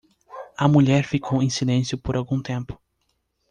[0.57, 2.81] A mulher ficou em silêncio por algum tempo.